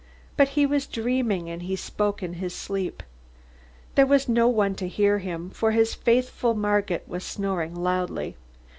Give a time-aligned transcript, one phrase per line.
[0.35, 3.03] But he was dreaming and he spoke in his sleep.
[3.93, 8.35] There was no one to hear him, for his faithful Margit was snoring loudly.